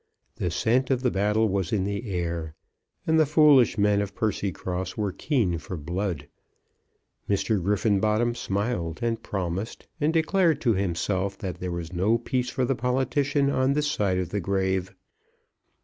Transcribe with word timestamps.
The 0.37 0.49
scent 0.49 0.89
of 0.89 1.03
the 1.03 1.11
battle 1.11 1.47
was 1.47 1.71
in 1.71 1.83
the 1.83 2.09
air, 2.09 2.55
and 3.05 3.19
the 3.19 3.25
foolish 3.27 3.77
men 3.77 4.01
of 4.01 4.15
Percycross 4.15 4.97
were 4.97 5.11
keen 5.11 5.59
for 5.59 5.77
blood. 5.77 6.27
Mr. 7.29 7.61
Griffenbottom 7.63 8.33
smiled 8.33 8.97
and 9.03 9.21
promised, 9.21 9.85
and 9.99 10.11
declared 10.11 10.59
to 10.61 10.73
himself 10.73 11.37
that 11.37 11.59
there 11.59 11.71
was 11.71 11.93
no 11.93 12.17
peace 12.17 12.49
for 12.49 12.65
the 12.65 12.73
politician 12.73 13.51
on 13.51 13.73
this 13.73 13.91
side 13.91 14.17
the 14.31 14.39
grave. 14.41 14.91